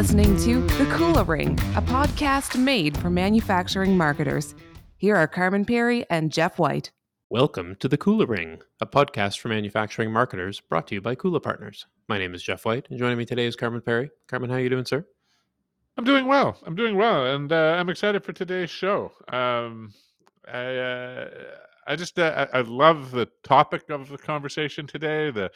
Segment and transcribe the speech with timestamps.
[0.00, 4.54] listening to The Kula Ring, a podcast made for manufacturing marketers.
[4.96, 6.90] Here are Carmen Perry and Jeff White.
[7.28, 11.42] Welcome to The Kula Ring, a podcast for manufacturing marketers brought to you by Kula
[11.42, 11.86] Partners.
[12.08, 14.10] My name is Jeff White, and joining me today is Carmen Perry.
[14.26, 15.04] Carmen, how are you doing, sir?
[15.98, 16.56] I'm doing well.
[16.64, 19.12] I'm doing well, and uh, I'm excited for today's show.
[19.30, 19.92] Um,
[20.50, 21.28] I uh,
[21.86, 25.30] I just uh, I, I love the topic of the conversation today.
[25.30, 25.50] The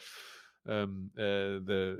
[0.69, 1.99] um, uh, the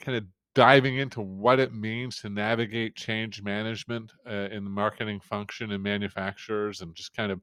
[0.00, 0.24] kind of
[0.56, 5.82] diving into what it means to navigate change management uh, in the marketing function in
[5.82, 7.40] manufacturers, and just kind of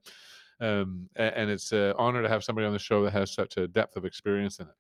[0.60, 3.68] um, and it's an honor to have somebody on the show that has such a
[3.68, 4.74] depth of experience in it.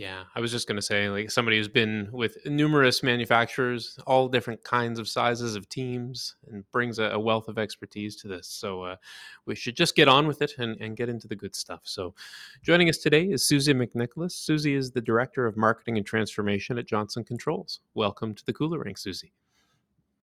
[0.00, 4.28] Yeah, I was just going to say, like somebody who's been with numerous manufacturers, all
[4.28, 8.48] different kinds of sizes of teams, and brings a, a wealth of expertise to this.
[8.48, 8.96] So uh,
[9.44, 11.82] we should just get on with it and, and get into the good stuff.
[11.84, 12.14] So
[12.62, 14.32] joining us today is Suzi McNicholas.
[14.32, 17.80] Suzi is the Director of Marketing and Transformation at Johnson Controls.
[17.92, 19.32] Welcome to the Kula Ring, Suzi.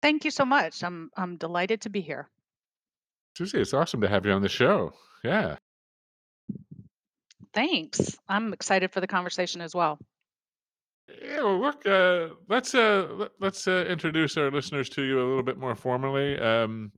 [0.01, 0.81] Thank you so much.
[0.81, 2.29] I'm I'm delighted to be here.
[3.37, 4.93] Suzi, it's awesome to have you on the show.
[5.25, 5.57] Yeah.
[7.57, 8.15] Thanks.
[8.29, 9.97] I'm excited for the conversation as well.
[11.23, 15.25] Yeah, well, look, uh, let's uh, let, let's uh, introduce our listeners to you a
[15.25, 16.91] little bit more formally, um,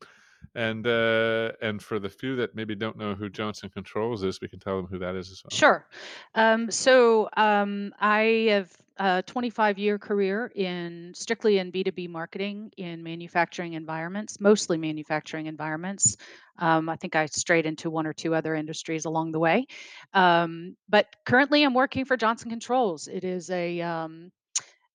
[0.59, 4.49] and uh, and for the few that maybe don't know who Johnson Controls is, we
[4.49, 5.57] can tell them who that is as well.
[5.57, 5.87] Sure.
[6.35, 13.01] Um, so um, I have a 25 year career in strictly in B2B marketing in
[13.01, 16.17] manufacturing environments, mostly manufacturing environments.
[16.57, 19.65] Um, I think I strayed into one or two other industries along the way.
[20.13, 23.07] Um, but currently, I'm working for Johnson Controls.
[23.07, 24.29] It is a um,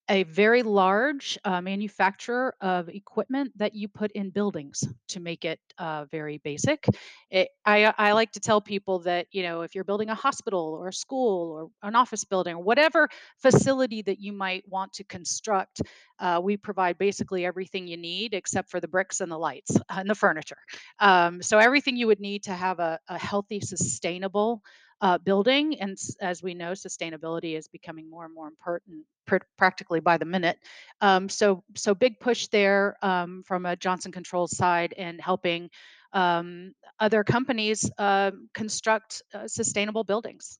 [0.09, 5.59] a very large uh, manufacturer of equipment that you put in buildings to make it
[5.79, 6.85] uh, very basic.
[7.31, 10.77] It, I, I like to tell people that, you know, if you're building a hospital
[10.79, 15.05] or a school or an office building or whatever facility that you might want to
[15.05, 15.81] construct,
[16.19, 20.09] uh, we provide basically everything you need except for the bricks and the lights and
[20.09, 20.59] the furniture.
[20.99, 24.63] Um, so everything you would need to have a, a healthy, sustainable
[25.05, 25.79] uh, building.
[25.81, 30.25] And as we know, sustainability is becoming more and more important, pr- practically by the
[30.25, 30.59] minute.
[31.03, 35.69] Um, so, so big push there um, from a Johnson Controls side and helping
[36.15, 40.59] um, other companies uh, construct uh, sustainable buildings.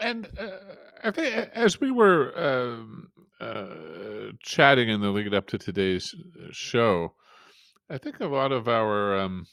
[0.00, 0.58] And uh,
[1.04, 6.48] I think as we were um, uh, chatting in the lead up to today's uh,
[6.50, 7.14] show,
[7.88, 9.46] I think a lot of our, um,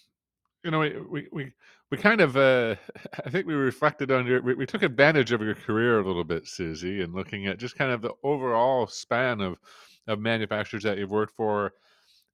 [0.63, 1.53] you know, we we we,
[1.91, 2.75] we kind of, uh,
[3.25, 6.23] I think we reflected on your, we, we took advantage of your career a little
[6.23, 9.57] bit, Suzi, and looking at just kind of the overall span of
[10.07, 11.73] of manufacturers that you've worked for,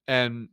[0.07, 0.49] and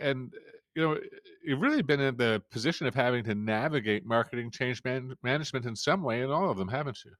[0.00, 0.32] and
[0.74, 0.98] you know,
[1.44, 5.76] you've really been in the position of having to navigate marketing change man- management in
[5.76, 7.12] some way in all of them, haven't you?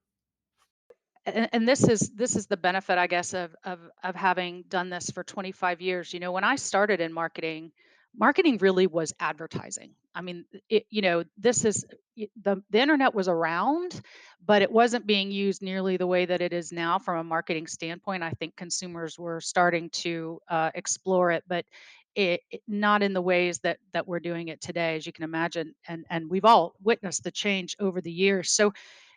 [1.27, 4.91] and, and this is this is the benefit i guess of, of of having done
[4.91, 7.73] this for 25 years you know when i started in marketing
[8.17, 9.95] marketing really was advertising.
[10.15, 11.85] I mean it, you know this is
[12.43, 14.01] the, the internet was around
[14.47, 17.67] but it wasn't being used nearly the way that it is now from a marketing
[17.67, 18.23] standpoint.
[18.23, 21.65] I think consumers were starting to uh, explore it but
[22.15, 25.25] it, it- not in the ways that that we're doing it today as you can
[25.25, 28.51] imagine and and we've all witnessed the change over the years.
[28.53, 28.73] So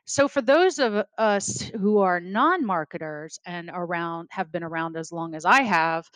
[0.06, 5.36] so for those of us who are non-marketers and around have been around as long
[5.36, 6.10] as I have,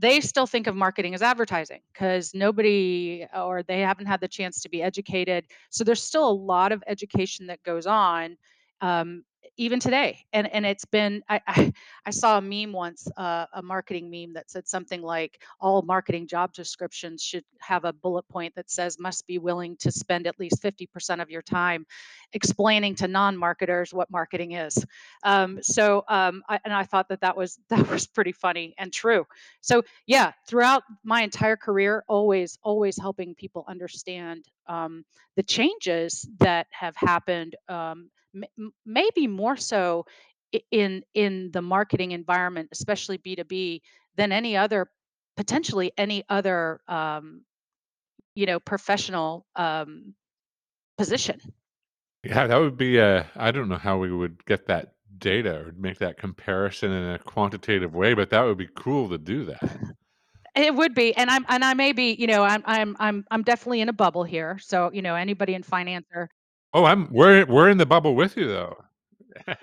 [0.00, 4.62] they still think of marketing as advertising because nobody or they haven't had the chance
[4.62, 5.44] to be educated.
[5.68, 8.36] So there's still a lot of education that goes on
[8.80, 9.24] um,
[9.56, 10.24] even today.
[10.32, 11.72] And and it's been I I,
[12.06, 16.26] I saw a meme once, uh, a marketing meme that said something like all marketing
[16.26, 20.38] job descriptions should have a bullet point that says must be willing to spend at
[20.40, 21.86] least 50% of your time
[22.32, 24.84] explaining to non-marketers what marketing is.
[25.24, 28.92] Um, so um, I, and I thought that that was that was pretty funny and
[28.92, 29.26] true.
[29.60, 35.04] So yeah, throughout my entire career, always always helping people understand um,
[35.36, 37.56] the changes that have happened.
[37.68, 40.06] Um, m- maybe more so
[40.70, 43.82] in in the marketing environment, especially B two B,
[44.16, 44.90] than any other
[45.36, 47.42] potentially any other um,
[48.34, 50.14] you know professional um,
[50.98, 51.40] position.
[52.22, 55.72] Yeah, that would be uh I don't know how we would get that data or
[55.76, 59.60] make that comparison in a quantitative way, but that would be cool to do that.
[60.54, 63.42] It would be, and I'm and I may be, you know, I'm I'm I'm I'm
[63.42, 64.58] definitely in a bubble here.
[64.58, 66.28] So, you know, anybody in finance or
[66.72, 68.84] Oh, I'm we're we're in the bubble with you though.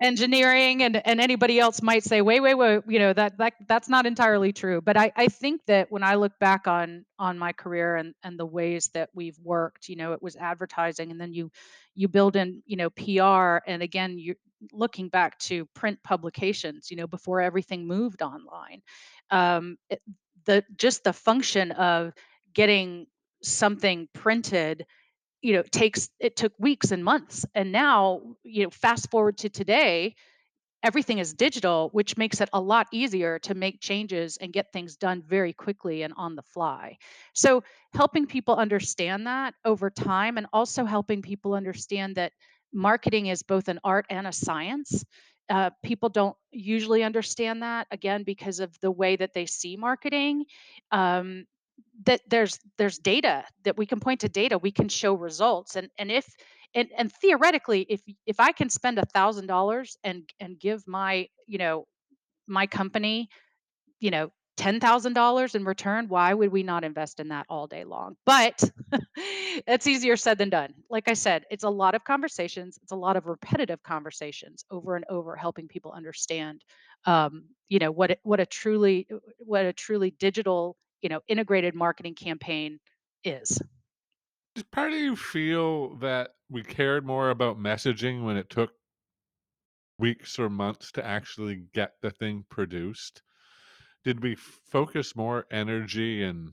[0.00, 3.88] engineering and and anybody else might say wait wait wait you know that that that's
[3.88, 7.52] not entirely true but i i think that when i look back on on my
[7.52, 11.32] career and and the ways that we've worked you know it was advertising and then
[11.32, 11.50] you
[11.96, 14.36] you build in you know pr and again you're
[14.72, 18.80] looking back to print publications you know before everything moved online
[19.30, 20.00] um it,
[20.44, 22.12] the just the function of
[22.54, 23.06] getting
[23.42, 24.86] something printed
[25.42, 29.48] you know takes it took weeks and months and now you know fast forward to
[29.48, 30.14] today
[30.82, 34.96] everything is digital which makes it a lot easier to make changes and get things
[34.96, 36.96] done very quickly and on the fly.
[37.34, 42.32] So helping people understand that over time and also helping people understand that
[42.72, 45.04] marketing is both an art and a science
[45.50, 50.44] uh, people don't usually understand that again because of the way that they see marketing
[50.92, 51.44] um,
[52.04, 55.88] that there's there's data that we can point to data we can show results and
[55.98, 56.26] and if
[56.74, 61.26] and and theoretically if if i can spend a thousand dollars and and give my
[61.46, 61.86] you know
[62.46, 63.28] my company
[64.00, 68.16] you know $10,000 in return, why would we not invest in that all day long?
[68.26, 68.60] But
[69.16, 70.74] it's easier said than done.
[70.90, 74.96] Like I said, it's a lot of conversations, it's a lot of repetitive conversations over
[74.96, 76.64] and over helping people understand
[77.06, 79.06] um, you know what what a truly
[79.38, 82.78] what a truly digital, you know, integrated marketing campaign
[83.24, 83.60] is.
[84.54, 88.72] Does part of you feel that we cared more about messaging when it took
[89.98, 93.22] weeks or months to actually get the thing produced?
[94.04, 96.52] Did we focus more energy and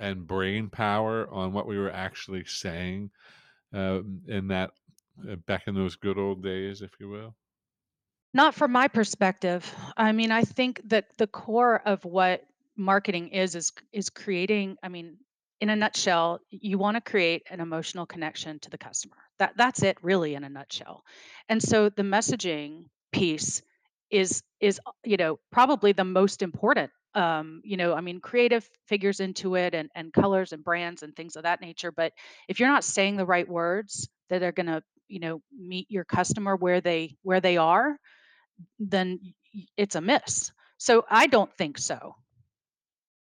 [0.00, 3.10] and brain power on what we were actually saying
[3.72, 4.70] um, in that
[5.28, 7.34] uh, back in those good old days, if you will?
[8.32, 9.74] Not from my perspective.
[9.96, 12.44] I mean, I think that the core of what
[12.78, 15.18] marketing is is is creating, I mean,
[15.60, 19.16] in a nutshell, you want to create an emotional connection to the customer.
[19.38, 21.02] That that's it really in a nutshell.
[21.48, 23.62] And so the messaging piece
[24.10, 26.90] is is uh, you know, probably the most important.
[27.14, 31.14] Um, you know, I mean, creative figures into it and and colors and brands and
[31.16, 32.12] things of that nature, but
[32.48, 36.04] if you're not saying the right words that are going to, you know, meet your
[36.04, 37.98] customer where they where they are,
[38.78, 39.18] then
[39.76, 40.52] it's a miss.
[40.78, 42.14] So I don't think so.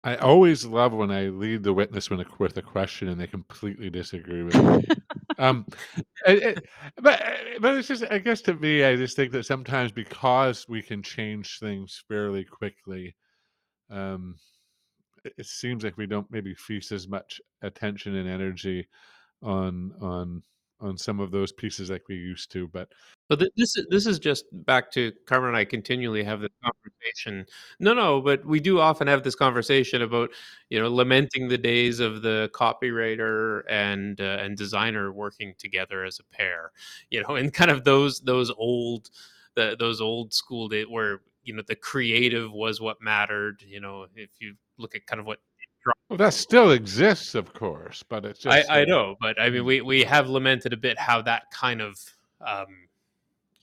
[0.04, 3.28] I always love when I lead the witness with a, with a question and they
[3.28, 4.86] completely disagree with me.
[5.40, 5.66] Um,
[6.28, 6.66] it, it,
[7.02, 10.68] but uh, but it's just I guess to me, I just think that sometimes because
[10.70, 13.16] we can change things fairly quickly,
[13.90, 14.36] um,
[15.24, 18.88] it, it seems like we don't maybe feast as much attention and energy
[19.42, 20.44] on on
[20.84, 22.68] on some of those pieces like we used to.
[22.68, 22.90] But
[23.30, 27.46] But this is this is just back to Carmen and I continually have this conversation.
[27.80, 30.30] No, no, but we do often have this conversation about
[30.70, 36.20] you know lamenting the days of the copywriter and uh, and designer working together as
[36.20, 36.72] a pair.
[37.10, 39.10] You know, and kind of those those old
[39.56, 43.64] the, those old school days where you know the creative was what mattered.
[43.66, 45.40] You know, if you look at kind of what
[46.10, 48.04] well, that still exists, of course.
[48.08, 50.74] But it's I, just I uh, know, but I mean, mm, we we have lamented
[50.74, 51.98] a bit how that kind of
[52.46, 52.88] um,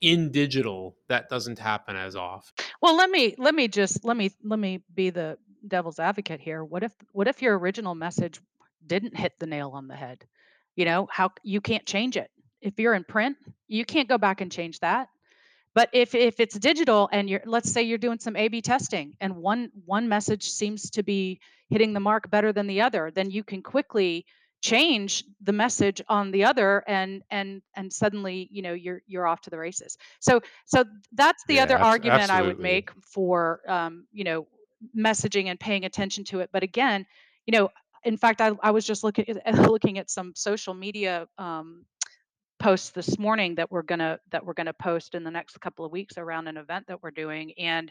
[0.00, 2.64] in digital that doesn't happen as often.
[2.81, 6.64] Well, let me let me just let me let me be the devil's advocate here.
[6.64, 8.40] What if what if your original message
[8.87, 10.25] didn't hit the nail on the head?
[10.76, 12.31] You know, how you can't change it.
[12.61, 13.37] If you're in print,
[13.69, 15.08] you can't go back and change that.
[15.75, 19.37] But if if it's digital and you're let's say you're doing some A/B testing and
[19.37, 23.44] one one message seems to be hitting the mark better than the other, then you
[23.44, 24.26] can quickly
[24.62, 29.40] change the message on the other and and and suddenly, you know, you're you're off
[29.42, 29.97] to the races.
[30.21, 34.47] So so that's the yeah, other argument I would make for um, you know,
[34.97, 36.50] messaging and paying attention to it.
[36.52, 37.06] But again,
[37.47, 37.71] you know,
[38.04, 41.85] in fact, I, I was just looking at looking at some social media um,
[42.61, 45.90] posts this morning that we're gonna that we're gonna post in the next couple of
[45.90, 47.90] weeks around an event that we're doing and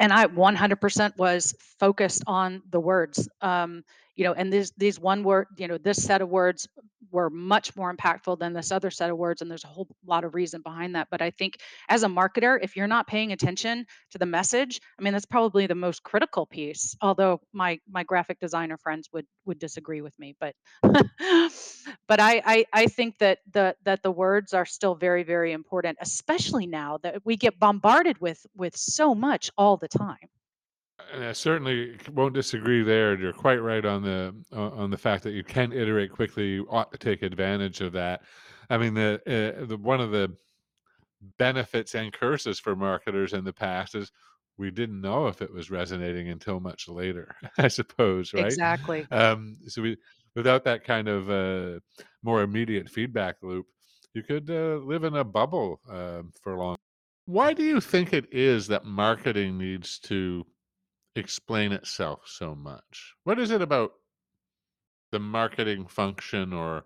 [0.00, 3.28] and I 100% was focused on the words.
[3.40, 3.84] Um,
[4.16, 6.68] you know, and these these one word, you know, this set of words
[7.10, 10.24] were much more impactful than this other set of words, and there's a whole lot
[10.24, 11.08] of reason behind that.
[11.10, 15.02] But I think as a marketer, if you're not paying attention to the message, I
[15.02, 16.96] mean, that's probably the most critical piece.
[17.00, 22.64] Although my my graphic designer friends would would disagree with me, but but I, I
[22.72, 27.24] I think that the that the words are still very very important, especially now that
[27.24, 30.28] we get bombarded with with so much all the time.
[31.12, 33.18] And I certainly won't disagree there.
[33.18, 36.46] You're quite right on the on the fact that you can iterate quickly.
[36.46, 38.22] You ought to take advantage of that.
[38.70, 40.36] I mean, the, uh, the one of the
[41.38, 44.10] benefits and curses for marketers in the past is
[44.56, 47.34] we didn't know if it was resonating until much later.
[47.58, 48.46] I suppose, right?
[48.46, 49.06] Exactly.
[49.10, 49.96] Um, so we
[50.34, 51.80] without that kind of uh,
[52.22, 53.66] more immediate feedback loop,
[54.14, 56.76] You could uh, live in a bubble uh, for long.
[57.26, 60.44] Why do you think it is that marketing needs to
[61.16, 63.14] explain itself so much?
[63.24, 63.92] What is it about
[65.12, 66.84] the marketing function or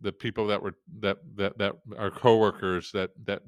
[0.00, 3.42] the people that were that that that are coworkers that that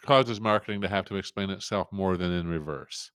[0.00, 3.10] causes marketing to have to explain itself more than in reverse?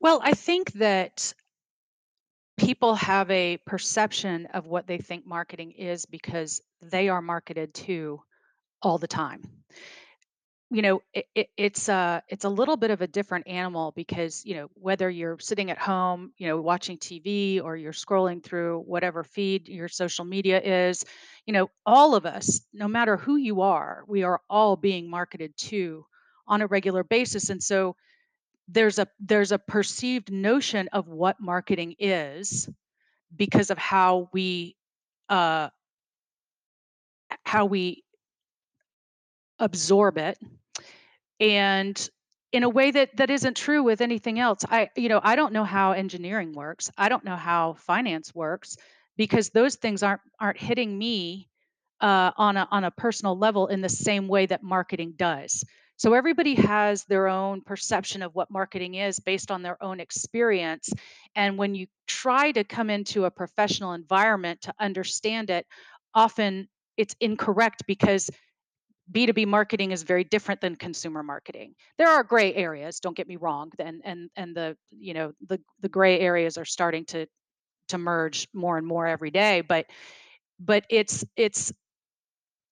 [0.00, 1.34] Well, I think that
[2.56, 8.20] people have a perception of what they think marketing is because they are marketed to
[8.82, 9.42] all the time.
[10.70, 14.44] You know, it, it, it's a it's a little bit of a different animal because
[14.44, 18.80] you know whether you're sitting at home, you know, watching TV or you're scrolling through
[18.80, 21.04] whatever feed your social media is,
[21.46, 25.56] you know, all of us, no matter who you are, we are all being marketed
[25.58, 26.04] to
[26.48, 27.94] on a regular basis, and so
[28.68, 32.68] there's a there's a perceived notion of what marketing is
[33.36, 34.76] because of how we
[35.28, 35.68] uh
[37.44, 38.03] how we
[39.58, 40.38] absorb it.
[41.40, 42.08] And
[42.52, 45.52] in a way that that isn't true with anything else i you know i don't
[45.52, 46.88] know how engineering works.
[46.96, 48.76] I don't know how finance works
[49.16, 51.48] because those things aren't aren't hitting me
[52.00, 55.64] uh, on a on a personal level in the same way that marketing does.
[55.96, 60.92] So everybody has their own perception of what marketing is based on their own experience.
[61.36, 65.66] And when you try to come into a professional environment to understand it
[66.14, 68.30] often it's incorrect because
[69.12, 71.74] B2B marketing is very different than consumer marketing.
[71.98, 75.60] There are gray areas, don't get me wrong, and and and the you know the
[75.80, 77.26] the gray areas are starting to
[77.88, 79.86] to merge more and more every day, but
[80.58, 81.72] but it's it's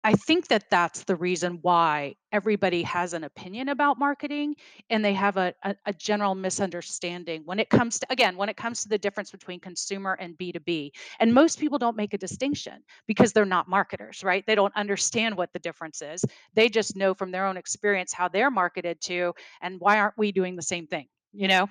[0.05, 4.57] I think that that's the reason why everybody has an opinion about marketing
[4.91, 8.57] and they have a, a, a general misunderstanding when it comes to, again, when it
[8.57, 10.91] comes to the difference between consumer and B2B.
[11.21, 14.45] And most people don't make a distinction because they're not marketers, right?
[14.45, 16.25] They don't understand what the difference is.
[16.55, 20.33] They just know from their own experience how they're marketed to and why aren't we
[20.33, 21.69] doing the same thing, you know?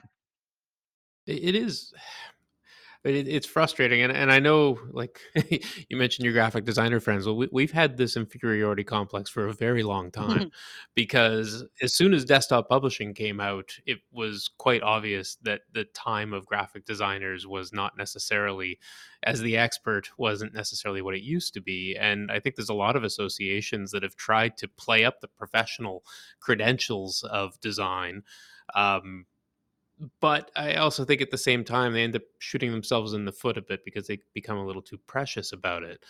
[1.28, 1.66] It it
[3.03, 5.20] is it, it's frustrating, and and I know, like
[5.89, 7.25] you mentioned, your graphic designer friends.
[7.25, 10.51] Well, we, we've had this inferiority complex for a very long time,
[10.96, 16.34] because as soon as desktop publishing came out, it was quite obvious that the time
[16.34, 18.77] of graphic designers was not necessarily,
[19.24, 21.96] as the expert, wasn't necessarily what it used to be.
[22.00, 25.27] And I think there's a lot of associations that have tried to play up the
[25.27, 26.03] professional
[26.39, 28.24] credentials of design.
[28.75, 29.25] Um,
[30.20, 33.31] but I also think at the same time they end up shooting themselves in the
[33.31, 36.03] foot a bit because they become a little too precious about it.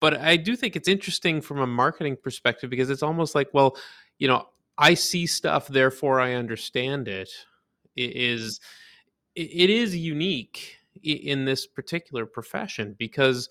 [0.00, 3.76] But I do think it's interesting from a marketing perspective because it's almost like, well,
[4.18, 7.30] you know, I see stuff, therefore I understand it.
[7.96, 8.60] It is
[9.34, 13.48] it is unique in this particular profession because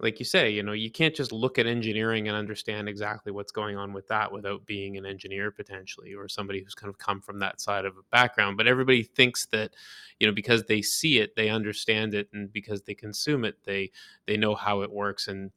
[0.00, 3.50] like you say, you know, you can't just look at engineering and understand exactly what's
[3.50, 7.20] going on with that without being an engineer potentially or somebody who's kind of come
[7.20, 8.56] from that side of a background.
[8.56, 9.74] But everybody thinks that,
[10.20, 13.90] you know, because they see it, they understand it, and because they consume it, they
[14.26, 15.26] they know how it works.
[15.26, 15.50] And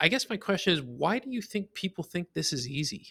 [0.00, 3.08] I guess my question is, why do you think people think this is easy?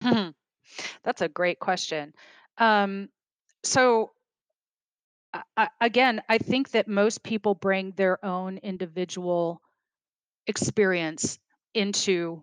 [0.00, 2.14] That's a great question.
[2.56, 3.10] Um,
[3.62, 4.12] so
[5.56, 9.60] I, again, I think that most people bring their own individual
[10.46, 11.38] experience
[11.74, 12.42] into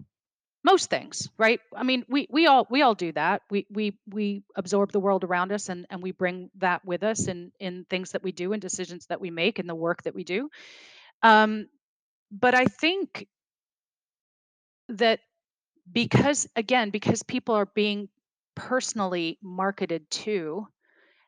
[0.64, 1.60] most things, right?
[1.76, 3.44] I mean, we we all we all do that.
[3.52, 7.28] We we we absorb the world around us and and we bring that with us
[7.28, 10.16] in in things that we do and decisions that we make and the work that
[10.16, 10.50] we do.
[11.24, 11.68] Um,
[12.32, 13.28] but I think
[14.90, 15.20] that
[15.92, 18.10] because again, because people are being
[18.56, 20.68] personally marketed to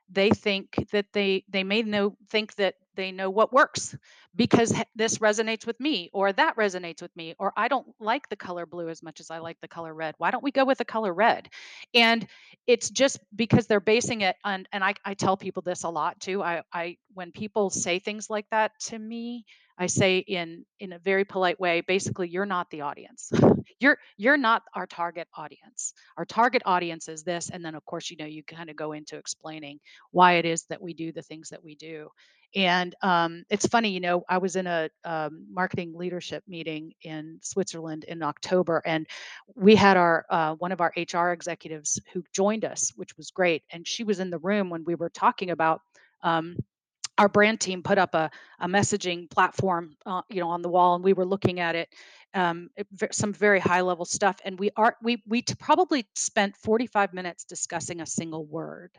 [0.09, 3.95] they think that they they may know think that they know what works
[4.35, 8.35] because this resonates with me or that resonates with me or I don't like the
[8.35, 10.15] color blue as much as I like the color red.
[10.17, 11.50] Why don't we go with the color red?
[11.93, 12.25] And
[12.67, 16.19] it's just because they're basing it on and I, I tell people this a lot
[16.19, 16.41] too.
[16.43, 19.45] I, I when people say things like that to me,
[19.77, 23.32] I say in in a very polite way, basically you're not the audience.
[23.79, 25.94] you're you're not our target audience.
[26.17, 28.94] Our target audience is this and then of course you know you kind of go
[28.94, 29.79] into explaining
[30.12, 32.10] why it is that we do the things that we do.
[32.55, 37.39] And um, it's funny, you know, I was in a um, marketing leadership meeting in
[37.41, 39.05] Switzerland in October, and
[39.55, 43.63] we had our uh, one of our HR executives who joined us, which was great.
[43.72, 45.82] And she was in the room when we were talking about.
[46.24, 46.58] Um,
[47.17, 48.29] our brand team put up a,
[48.60, 51.89] a messaging platform, uh, you know, on the wall, and we were looking at it,
[52.34, 52.69] um,
[53.12, 54.38] some very high level stuff.
[54.43, 58.91] And we are we we t- probably spent 45 minutes discussing a single word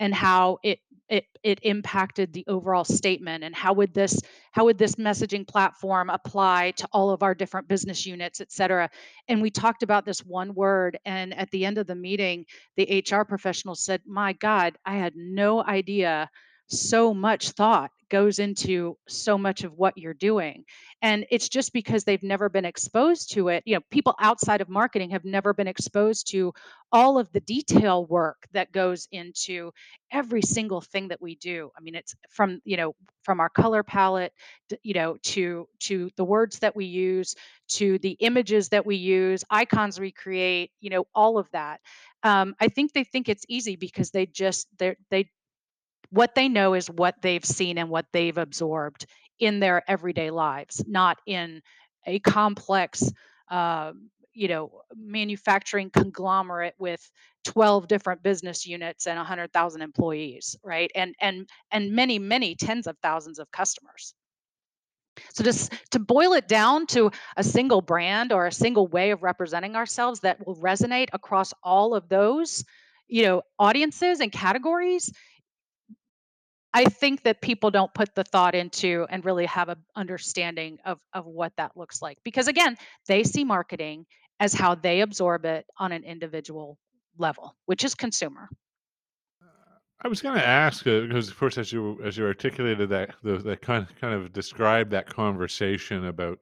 [0.00, 4.18] and how it it it impacted the overall statement and how would this
[4.52, 8.88] how would this messaging platform apply to all of our different business units et cetera
[9.28, 12.44] and we talked about this one word and at the end of the meeting
[12.76, 16.28] the hr professional said my god i had no idea
[16.70, 20.64] so much thought goes into so much of what you're doing
[21.02, 24.68] and it's just because they've never been exposed to it you know people outside of
[24.68, 26.52] marketing have never been exposed to
[26.92, 29.70] all of the detail work that goes into
[30.12, 31.70] every single thing that we do.
[31.76, 34.32] I mean it's from you know from our color palette
[34.82, 37.34] you know to to the words that we use
[37.68, 41.80] to the images that we use icons we create you know all of that.
[42.22, 45.30] Um, i think they think it's easy because they just they they
[46.10, 49.06] what they know is what they've seen and what they've absorbed
[49.38, 51.62] in their everyday lives, not in
[52.06, 53.10] a complex,
[53.50, 53.92] uh,
[54.32, 57.10] you know, manufacturing conglomerate with
[57.44, 60.90] 12 different business units and 100,000 employees, right?
[60.94, 64.14] And and and many many tens of thousands of customers.
[65.32, 69.22] So just to boil it down to a single brand or a single way of
[69.22, 72.64] representing ourselves that will resonate across all of those,
[73.08, 75.12] you know, audiences and categories
[76.72, 80.98] I think that people don't put the thought into and really have a understanding of
[81.12, 82.18] of what that looks like.
[82.24, 84.06] Because again, they see marketing
[84.38, 86.78] as how they absorb it on an individual
[87.18, 88.48] level, which is consumer.
[90.02, 93.14] I was going to ask uh, because, of course, as you as you articulated that
[93.22, 96.38] the, that kind kind of described that conversation about.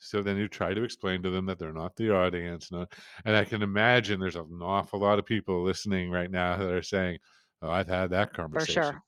[0.00, 2.86] So then you try to explain to them that they're not the audience, no,
[3.24, 6.82] and I can imagine there's an awful lot of people listening right now that are
[6.82, 7.18] saying,
[7.62, 9.02] "Oh, I've had that conversation." For sure.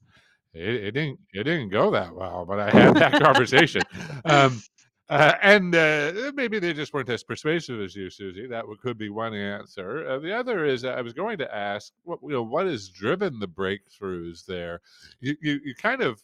[0.52, 3.82] It, it didn't it didn't go that well, but I had that conversation.
[4.24, 4.62] Um,
[5.10, 8.48] uh, and uh, maybe they just weren't as persuasive as you, Suzi.
[8.48, 10.08] That would, could be one answer.
[10.08, 13.40] Uh, the other is I was going to ask, what you know, what has driven
[13.40, 14.80] the breakthroughs there?
[15.20, 16.22] You you, you kind of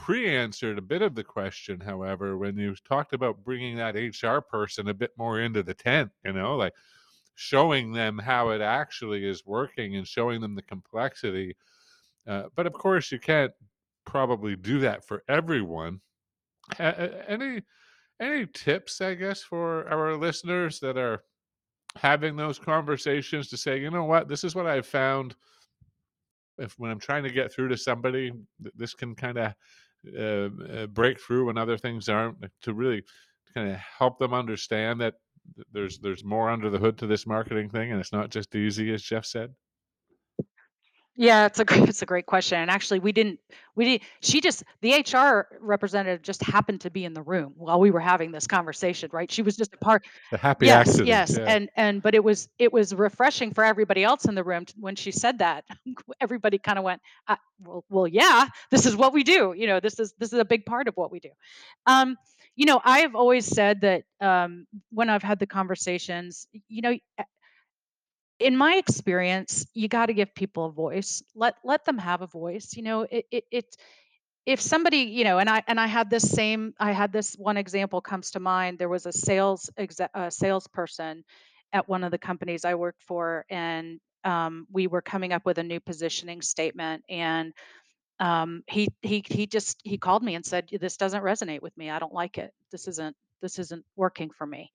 [0.00, 4.88] pre-answered a bit of the question, however, when you talked about bringing that HR person
[4.88, 6.10] a bit more into the tent.
[6.24, 6.72] You know, like
[7.36, 11.56] showing them how it actually is working and showing them the complexity.
[12.26, 13.52] Uh, but of course, you can't
[14.06, 16.00] probably do that for everyone.
[16.78, 17.62] Any
[18.20, 21.24] any tips, I guess, for our listeners that are
[21.96, 25.34] having those conversations to say, you know what, this is what I've found.
[26.58, 28.32] If when I'm trying to get through to somebody,
[28.76, 29.54] this can kind of
[30.16, 32.36] uh, uh, break through when other things aren't.
[32.62, 33.02] To really
[33.54, 35.14] kind of help them understand that
[35.72, 38.92] there's there's more under the hood to this marketing thing, and it's not just easy,
[38.94, 39.52] as Jeff said.
[41.16, 42.58] Yeah, it's a great it's a great question.
[42.60, 43.40] And actually we didn't
[43.76, 47.80] we didn't, she just the HR representative just happened to be in the room while
[47.80, 49.30] we were having this conversation, right?
[49.30, 51.38] She was just a part The happy Yes, accident, yes.
[51.38, 51.44] yeah.
[51.46, 54.74] And and but it was it was refreshing for everybody else in the room t-
[54.78, 55.64] when she said that.
[56.20, 59.54] Everybody kind of went, uh, well, well, yeah, this is what we do.
[59.56, 61.30] You know, this is this is a big part of what we do.
[61.86, 62.16] Um,
[62.56, 66.96] you know, I have always said that um, when I've had the conversations, you know,
[68.38, 71.22] in my experience, you got to give people a voice.
[71.34, 72.76] Let let them have a voice.
[72.76, 73.76] You know, it it, it
[74.46, 77.56] if somebody you know and i and i had this same i had this one
[77.56, 81.24] example comes to mind there was a sales exe- a salesperson
[81.72, 85.58] at one of the companies i worked for and um, we were coming up with
[85.58, 87.52] a new positioning statement and
[88.20, 91.90] um, he he he just he called me and said this doesn't resonate with me
[91.90, 94.70] i don't like it this isn't this isn't working for me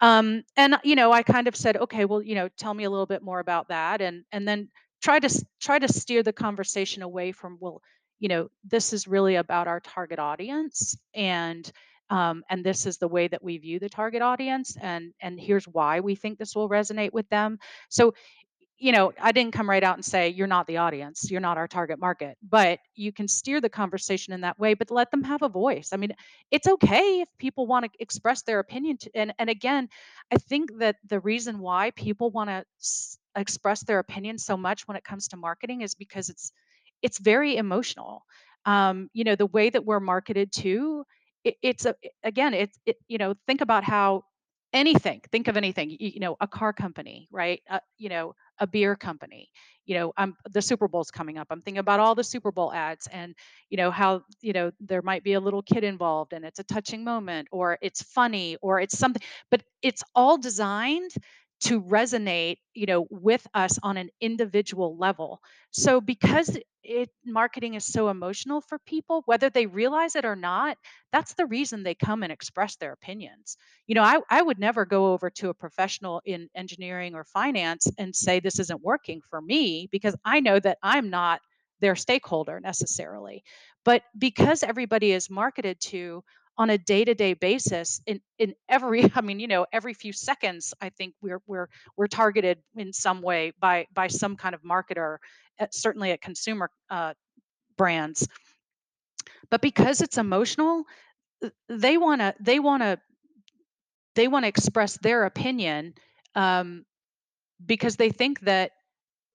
[0.00, 2.90] um, and you know, I kind of said, okay, well, you know, tell me a
[2.90, 4.68] little bit more about that, and and then
[5.02, 7.82] try to try to steer the conversation away from, well,
[8.18, 11.70] you know, this is really about our target audience, and
[12.10, 15.66] um, and this is the way that we view the target audience, and and here's
[15.66, 17.58] why we think this will resonate with them.
[17.88, 18.14] So
[18.80, 21.58] you know, I didn't come right out and say, you're not the audience, you're not
[21.58, 25.22] our target market, but you can steer the conversation in that way, but let them
[25.22, 25.90] have a voice.
[25.92, 26.14] I mean,
[26.50, 28.96] it's okay if people want to express their opinion.
[28.98, 29.90] To, and, and again,
[30.32, 34.88] I think that the reason why people want to s- express their opinion so much
[34.88, 36.50] when it comes to marketing is because it's,
[37.02, 38.24] it's very emotional.
[38.64, 41.04] Um, you know, the way that we're marketed to,
[41.44, 44.24] it, it's a, again, it's, it, you know, think about how
[44.72, 48.66] anything think of anything you, you know a car company right uh, you know a
[48.66, 49.50] beer company
[49.86, 52.72] you know i'm the super bowl's coming up i'm thinking about all the super bowl
[52.72, 53.34] ads and
[53.70, 56.64] you know how you know there might be a little kid involved and it's a
[56.64, 61.10] touching moment or it's funny or it's something but it's all designed
[61.60, 67.84] to resonate you know with us on an individual level so because it marketing is
[67.84, 70.76] so emotional for people whether they realize it or not
[71.12, 74.86] that's the reason they come and express their opinions you know I, I would never
[74.86, 79.40] go over to a professional in engineering or finance and say this isn't working for
[79.40, 81.40] me because i know that i'm not
[81.80, 83.42] their stakeholder necessarily.
[83.84, 86.22] But because everybody is marketed to
[86.60, 90.90] on a day-to-day basis in in every I mean, you know, every few seconds, I
[90.90, 95.16] think we're we're we're targeted in some way by by some kind of marketer,
[95.58, 97.14] at, certainly at consumer uh,
[97.78, 98.28] brands.
[99.50, 100.84] But because it's emotional,
[101.70, 103.00] they want to they want to
[104.14, 105.94] they want to express their opinion
[106.34, 106.84] um,
[107.64, 108.72] because they think that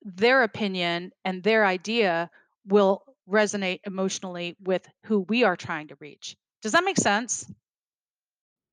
[0.04, 2.30] their opinion and their idea
[2.68, 6.38] will resonate emotionally with who we are trying to reach.
[6.66, 7.46] Does that make sense?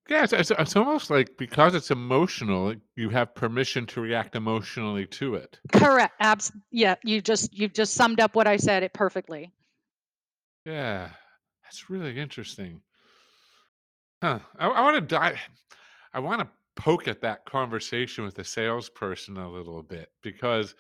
[0.09, 5.05] Yeah, it's, it's, it's almost like because it's emotional, you have permission to react emotionally
[5.09, 5.61] to it.
[5.71, 6.15] Correct.
[6.19, 9.53] Abs- yeah, you just you've just summed up what I said it perfectly.
[10.65, 11.11] Yeah,
[11.65, 12.81] that's really interesting.
[14.23, 14.39] Huh.
[14.59, 15.39] I, I want to dive.
[16.15, 20.75] I want to poke at that conversation with the salesperson a little bit because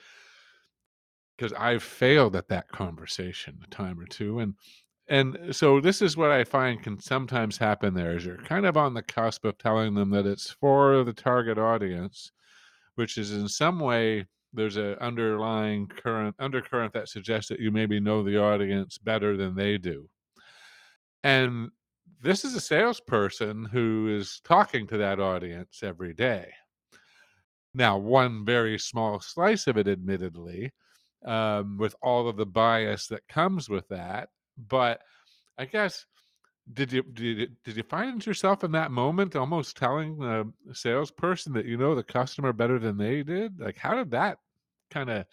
[1.37, 4.55] because I've failed at that conversation a time or two, and
[5.13, 7.93] and so this is what I find can sometimes happen.
[7.93, 11.13] There is you're kind of on the cusp of telling them that it's for the
[11.13, 12.33] target audience,
[12.95, 18.01] which is in some way there's an underlying current undercurrent that suggests that you maybe
[18.01, 20.09] know the audience better than they do.
[21.23, 21.69] And
[22.23, 26.49] this is a salesperson who is talking to that audience every day.
[27.75, 30.73] Now, one very small slice of it, admittedly,
[31.27, 34.31] um, with all of the bias that comes with that.
[34.57, 35.01] But
[35.59, 36.07] I guess
[36.73, 41.53] did you did you, did you find yourself in that moment almost telling the salesperson
[41.55, 43.59] that you know the customer better than they did?
[43.59, 44.39] Like, how did that
[44.91, 45.27] kind of?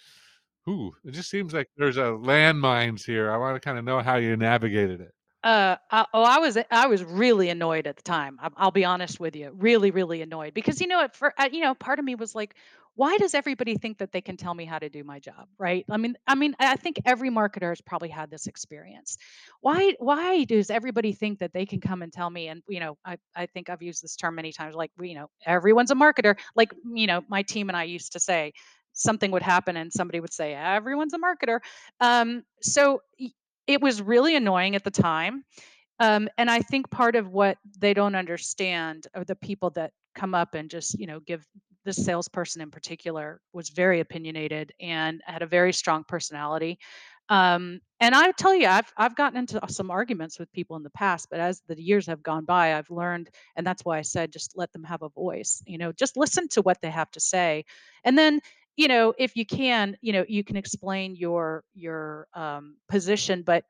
[0.68, 3.32] Ooh, it just seems like there's a landmines here.
[3.32, 5.14] I want to kind of know how you navigated it.
[5.42, 8.38] Uh, I, oh, I was I was really annoyed at the time.
[8.42, 11.50] I, I'll be honest with you, really, really annoyed because you know, at for uh,
[11.52, 12.56] you know, part of me was like,
[12.96, 15.86] why does everybody think that they can tell me how to do my job, right?
[15.90, 19.18] I mean, I mean, I think every marketer has probably had this experience.
[19.62, 22.48] Why why does everybody think that they can come and tell me?
[22.48, 25.28] And you know, I I think I've used this term many times, like you know,
[25.46, 26.38] everyone's a marketer.
[26.56, 28.54] Like you know, my team and I used to say
[28.94, 31.60] something would happen and somebody would say everyone's a marketer
[32.02, 33.02] um, so
[33.68, 35.44] it was really annoying at the time.
[36.00, 40.34] Um, and I think part of what they don't understand are the people that come
[40.34, 41.46] up and just, you know, give
[41.86, 46.80] this salesperson in particular was very opinionated and had a very strong personality.
[47.30, 50.90] Um, and I tell you, I've I've gotten into some arguments with people in the
[50.90, 54.32] past, but as the years have gone by, I've learned, and that's why I said
[54.32, 55.62] just let them have a voice.
[55.68, 57.66] You know, just listen to what they have to say,
[58.04, 58.42] and then
[58.78, 63.64] you know if you can you know you can explain your your um, position but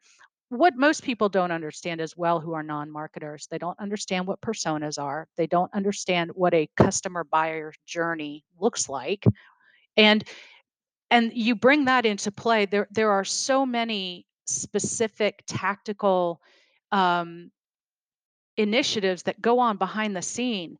[0.50, 5.02] what most people don't understand as well who are non-marketers they don't understand what personas
[5.02, 9.26] are they don't understand what a customer buyer journey looks like
[9.98, 10.24] and
[11.12, 16.42] and you bring that into play there there are so many specific tactical
[16.92, 17.52] um,
[18.58, 20.78] initiatives that go on behind the scene.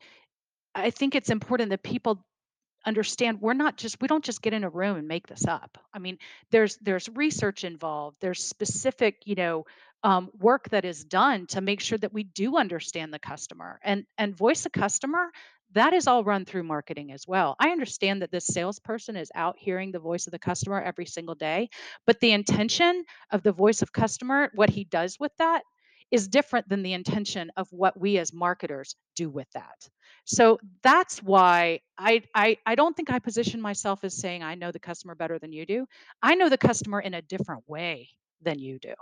[0.76, 2.26] I think it's important that people
[2.86, 5.78] understand we're not just we don't just get in a room and make this up.
[5.94, 6.18] I mean
[6.52, 9.66] there's there's research involved there's specific you know
[10.04, 14.06] um, work that is done to make sure that we do understand the customer and
[14.18, 15.32] and voice a customer
[15.74, 17.56] that is all run through marketing as well.
[17.60, 21.36] I understand that this salesperson is out hearing the voice of the customer every single
[21.36, 21.70] day
[22.08, 25.64] but the intention of the voice of customer what he does with that
[26.12, 29.88] is different than the intention of what we as marketers do with that.
[30.26, 34.72] So that's why I, I I don't think I position myself as saying I know
[34.72, 35.86] the customer better than you do.
[36.22, 38.10] I know the customer in a different way
[38.42, 38.94] than you do.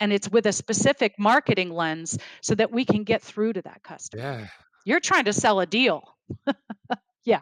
[0.00, 3.82] And it's with a specific marketing lens so that we can get through to that
[3.82, 4.22] customer.
[4.22, 4.46] Yeah.
[4.84, 6.02] You're trying to sell a deal.
[7.24, 7.40] yeah.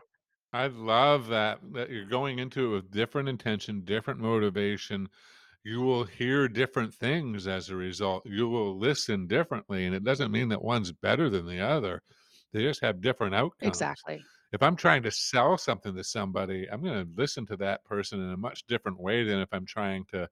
[0.52, 5.08] I love that that you're going into it with different intention, different motivation.
[5.64, 8.26] You will hear different things as a result.
[8.26, 12.02] You will listen differently, and it doesn't mean that one's better than the other.
[12.52, 13.68] They just have different outcomes.
[13.68, 14.24] Exactly.
[14.52, 18.20] If I'm trying to sell something to somebody, I'm going to listen to that person
[18.20, 20.28] in a much different way than if I'm trying to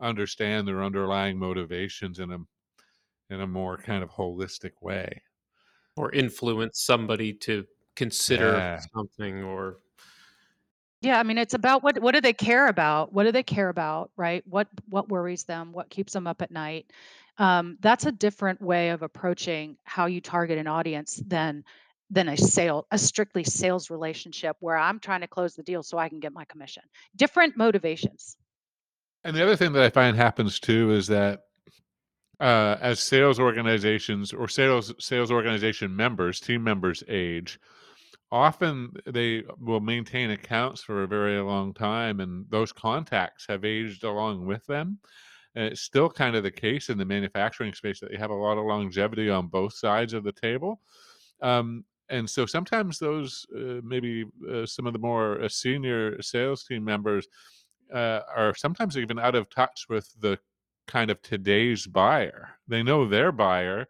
[0.00, 2.38] understand their underlying motivations in a
[3.30, 5.22] in a more kind of holistic way.
[5.96, 8.86] Or influence somebody to consider Yeah.
[8.94, 9.78] something or
[11.02, 13.12] Yeah, I mean, it's about what what do they care about?
[13.12, 14.42] What do they care about, right?
[14.46, 15.72] What what worries them?
[15.72, 16.90] What keeps them up at night?
[17.38, 21.64] Um, that's a different way of approaching how you target an audience than
[22.10, 25.98] than a sale, a strictly sales relationship where I'm trying to close the deal so
[25.98, 26.84] I can get my commission.
[27.16, 28.36] Different motivations.
[29.24, 31.42] And the other thing that I find happens too is that
[32.38, 37.58] uh, as sales organizations or sales sales organization members, team members age,
[38.32, 44.04] often they will maintain accounts for a very long time, and those contacts have aged
[44.04, 44.98] along with them.
[45.54, 48.34] And it's still kind of the case in the manufacturing space that you have a
[48.34, 50.80] lot of longevity on both sides of the table.
[51.40, 56.64] Um, and so sometimes those uh, maybe uh, some of the more uh, senior sales
[56.64, 57.26] team members
[57.92, 60.38] uh, are sometimes even out of touch with the
[60.86, 62.50] kind of today's buyer.
[62.68, 63.86] They know their buyer,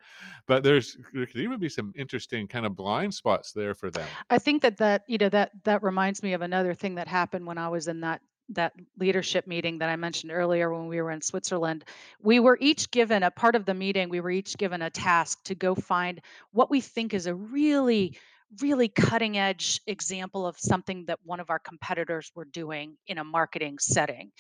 [0.46, 4.06] but there's there could even be some interesting kind of blind spots there for them.
[4.30, 7.46] I think that that you know that that reminds me of another thing that happened
[7.46, 11.10] when I was in that that leadership meeting that I mentioned earlier when we were
[11.10, 11.84] in Switzerland.
[12.22, 15.42] We were each given a part of the meeting, we were each given a task
[15.44, 16.20] to go find
[16.52, 18.16] what we think is a really
[18.60, 23.24] really cutting edge example of something that one of our competitors were doing in a
[23.24, 24.30] marketing setting.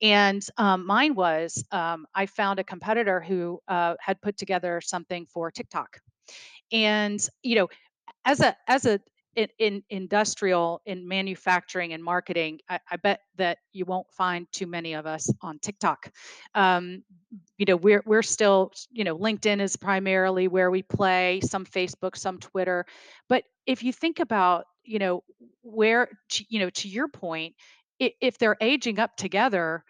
[0.00, 5.26] And um, mine was um, I found a competitor who uh, had put together something
[5.26, 5.98] for TikTok.
[6.72, 7.68] And you know,
[8.24, 9.00] as a as a
[9.36, 14.66] in, in industrial in manufacturing and marketing I, I bet that you won't find too
[14.66, 16.10] many of us on tiktok.
[16.54, 17.02] Um,
[17.58, 22.16] you know we're we're still you know linkedin is primarily where we play some facebook
[22.16, 22.86] some twitter.
[23.28, 25.22] But if you think about you know
[25.62, 27.54] where to, you know to your point
[27.98, 29.84] if they're aging up together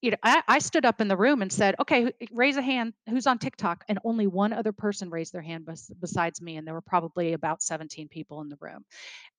[0.00, 2.94] you know, I, I stood up in the room and said, "Okay, raise a hand.
[3.08, 6.66] Who's on TikTok?" And only one other person raised their hand bes- besides me, and
[6.66, 8.84] there were probably about 17 people in the room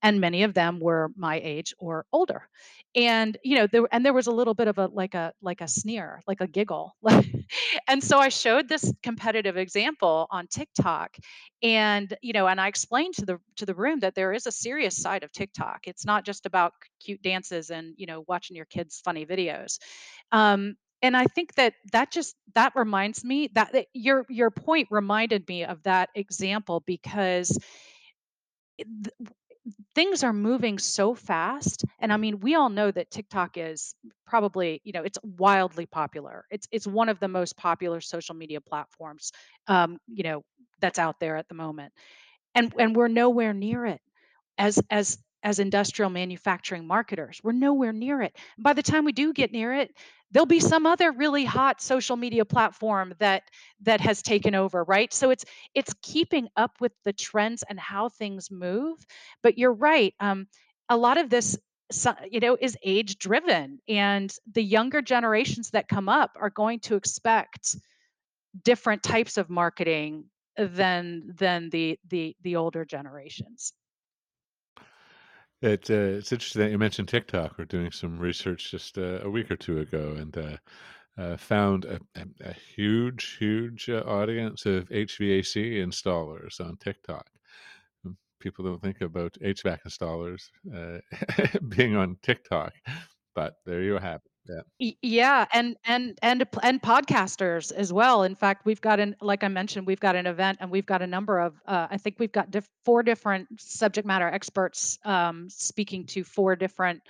[0.04, 2.48] and many of them were my age or older.
[2.96, 5.62] And you know there and there was a little bit of a like a like
[5.62, 6.96] a sneer like a giggle.
[7.88, 11.16] And so i showed this competitive example on tiktok
[11.62, 14.52] and you know and i explained to the to the room that there is a
[14.52, 15.88] serious side of tiktok.
[15.88, 19.80] It's not just about cute dances and you know watching your kids funny videos.
[20.32, 24.88] Um and i think that that just that reminds me that that your your point
[24.92, 27.58] reminded me of that example because
[29.96, 33.94] things are moving so fast and i mean we all know that tiktok is
[34.26, 36.46] probably you know it's wildly popular.
[36.50, 39.32] It's it's one of the most popular social media platforms
[39.68, 40.44] um you know
[40.80, 41.94] that's out there at the moment
[42.56, 44.02] and and we're nowhere near it.
[44.58, 47.42] As as as industrial manufacturing marketers.
[47.44, 48.36] We're nowhere near it.
[48.58, 49.92] By the time we do get near it,
[50.32, 53.44] there'll be some other really hot social media platform that
[53.82, 55.14] that has taken over, right?
[55.14, 58.98] So it's it's keeping up with the trends and how things move.
[59.44, 60.14] But you're right.
[60.20, 60.48] Um,
[60.90, 61.58] a lot of this
[62.30, 66.96] you know is age driven and the younger generations that come up are going to
[66.96, 67.76] expect
[68.64, 70.26] different types of marketing
[70.58, 73.74] than than the the the older generations
[75.62, 77.58] It, uh, it's interesting that you mentioned TikTok.
[77.58, 80.58] We're doing some research just uh, a week or two ago, and uh,
[81.18, 87.28] uh, found a, a, a huge, huge uh, audience of HVAC installers on TikTok.
[88.06, 92.74] Um, People don't think about HVAC installers uh, being on TikTok,
[93.36, 94.31] but there you have it.
[94.48, 94.62] Yeah.
[95.02, 98.24] Yeah, and and and and podcasters as well.
[98.24, 101.02] In fact, we've got an like I mentioned, we've got an event, and we've got
[101.02, 101.62] a number of.
[101.66, 106.56] Uh, I think we've got diff- four different subject matter experts um, speaking to four
[106.56, 107.02] different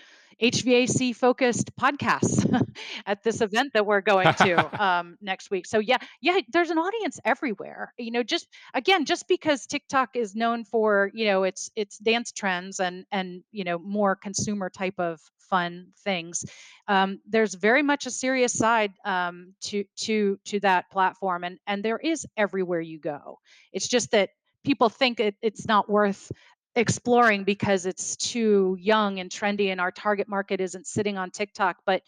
[0.41, 2.67] HVAC focused podcasts
[3.05, 5.67] at this event that we're going to um, next week.
[5.67, 7.93] So yeah, yeah, there's an audience everywhere.
[7.97, 12.31] You know, just again, just because TikTok is known for you know its its dance
[12.31, 15.19] trends and and you know more consumer type of
[15.51, 16.45] fun things
[16.87, 21.83] um, there's very much a serious side um, to to to that platform and and
[21.83, 23.37] there is everywhere you go
[23.73, 24.29] it's just that
[24.63, 26.31] people think it, it's not worth
[26.75, 31.77] exploring because it's too young and trendy and our target market isn't sitting on tiktok
[31.85, 32.01] but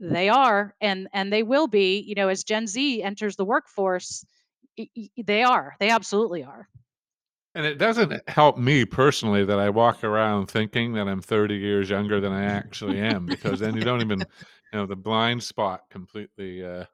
[0.00, 4.24] they are and and they will be you know as gen z enters the workforce
[4.78, 6.68] y- y- they are they absolutely are
[7.54, 11.88] And it doesn't help me personally that I walk around thinking that I'm 30 years
[11.88, 14.20] younger than I actually am, because then you don't even,
[14.72, 16.62] you know, the blind spot completely.
[16.64, 16.84] Uh,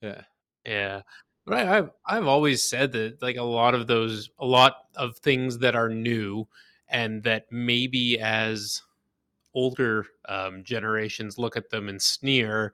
[0.00, 0.22] yeah.
[0.64, 1.02] Yeah.
[1.44, 5.16] But I, I've I've always said that like a lot of those a lot of
[5.18, 6.46] things that are new
[6.92, 8.82] and that maybe as
[9.54, 12.72] older um, generations look at them and sneer,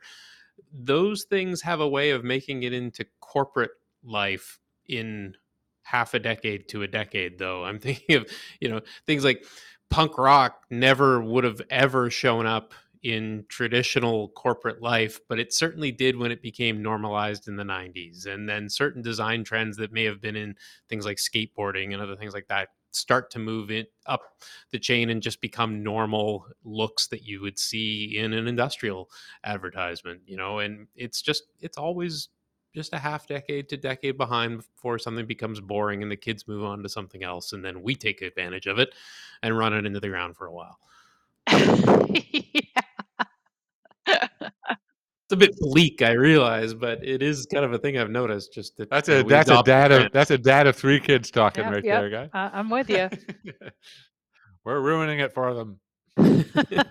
[0.73, 3.71] those things have a way of making it into corporate
[4.05, 5.35] life in
[5.83, 7.65] half a decade to a decade though.
[7.65, 8.27] I'm thinking of,
[8.61, 9.45] you know, things like
[9.91, 15.93] punk rock never would have ever shown up in traditional corporate life, but it certainly
[15.93, 18.27] did when it became normalized in the 90s.
[18.27, 20.57] And then certain design trends that may have been in
[20.89, 24.23] things like skateboarding and other things like that start to move it up
[24.71, 29.11] the chain and just become normal looks that you would see in an industrial
[29.45, 32.29] advertisement, you know, and it's just it's always
[32.75, 36.65] just a half decade to decade behind before something becomes boring and the kids move
[36.65, 38.95] on to something else and then we take advantage of it
[39.43, 40.79] and run it into the ground for a while.
[45.29, 48.55] It's a bit bleak, I realize, but it is kind of a thing I've noticed.
[48.55, 51.65] Just that That's a that's a dad of that's a dad of three kids talking
[51.65, 52.01] Yep, right yep.
[52.01, 52.31] there, guy.
[52.33, 53.11] Uh, I'm with you.
[54.65, 55.81] We're ruining it for them.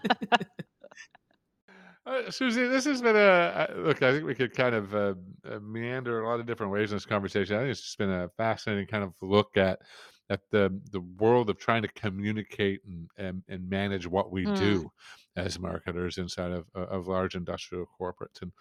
[2.05, 4.01] Uh, Suzi, this has been a uh, look.
[4.01, 5.13] I think we could kind of uh,
[5.45, 7.57] uh, meander a lot of different ways in this conversation.
[7.57, 9.79] I think it's just been a fascinating kind of look at
[10.29, 14.47] at the the world of trying to communicate and and, and manage what we Mm.
[14.47, 14.91] do
[15.35, 18.41] as marketers inside of uh, of large industrial corporates.
[18.41, 18.51] And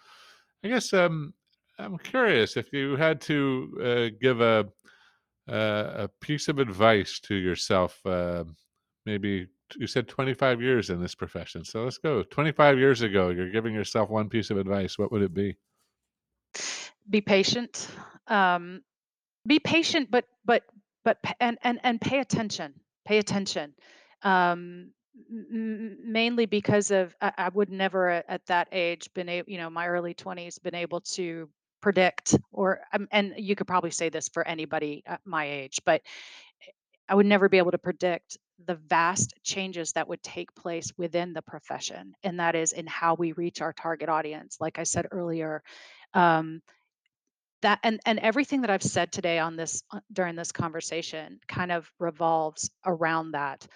[0.63, 1.33] I guess um,
[1.79, 3.77] I'm curious if you had to
[4.13, 4.69] uh, give a
[5.49, 8.05] uh, a piece of advice to yourself.
[8.05, 8.45] Uh,
[9.05, 11.63] maybe you said 25 years in this profession.
[11.65, 12.23] So let's go.
[12.23, 14.97] 25 years ago, you're giving yourself one piece of advice.
[14.97, 15.57] What would it be?
[17.09, 17.89] be patient
[18.27, 18.81] um
[19.47, 20.63] be patient but but
[21.07, 22.73] but and and and pay attention
[23.05, 23.73] pay attention
[24.23, 24.91] um
[25.29, 29.69] mainly because of I, I would never at, at that age been able you know
[29.69, 31.47] my early 20s been able to
[31.81, 36.01] predict or um, and you could probably say this for anybody at my age but
[37.07, 41.31] I would never be able to predict the vast changes that would take place within
[41.31, 45.07] the profession and that is in how we reach our target audience like I said
[45.09, 45.63] earlier
[46.13, 46.61] um,
[47.61, 51.71] that and and everything that I've said today on this uh, during this conversation kind
[51.71, 53.67] of revolves around that.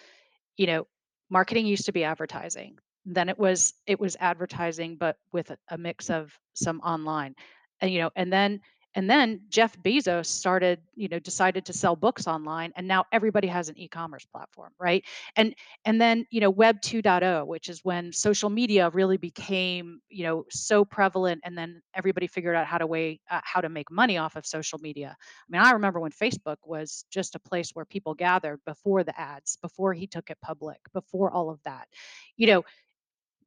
[0.58, 0.88] You know,
[1.30, 2.78] marketing used to be advertising.
[3.06, 7.36] Then it was it was advertising but with a, a mix of some online.
[7.80, 8.62] And you know, and then
[8.96, 13.48] and then Jeff Bezos started, you know, decided to sell books online and now everybody
[13.48, 15.04] has an e-commerce platform, right?
[15.36, 20.24] And and then, you know, web 2.0, which is when social media really became, you
[20.24, 23.90] know, so prevalent and then everybody figured out how to way uh, how to make
[23.90, 25.16] money off of social media.
[25.20, 29.20] I mean, I remember when Facebook was just a place where people gathered before the
[29.20, 31.88] ads, before he took it public, before all of that.
[32.36, 32.66] You know,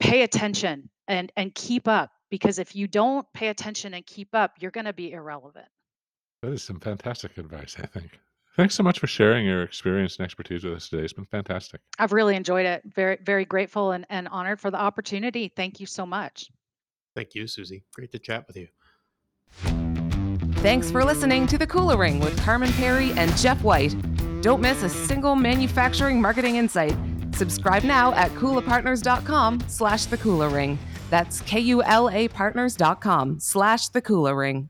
[0.00, 4.56] pay attention and and keep up because if you don't pay attention and keep up,
[4.58, 5.68] you're going to be irrelevant.
[6.42, 8.18] That is some fantastic advice, I think.
[8.56, 11.04] Thanks so much for sharing your experience and expertise with us today.
[11.04, 11.80] It's been fantastic.
[11.96, 12.82] I've really enjoyed it.
[12.92, 15.46] Very very grateful and, and honored for the opportunity.
[15.54, 16.50] Thank you so much.
[17.14, 17.84] Thank you, Suzi.
[17.94, 18.66] Great to chat with you.
[20.56, 23.94] Thanks for listening to The Kula Ring with Carman Pirie and Jeff White.
[24.42, 26.96] Don't miss a single manufacturing marketing insight.
[27.36, 30.80] Subscribe now at kulapartners.com slash the kula ring.
[31.14, 34.68] That's K-U-L-A partners.com slash the kula ring.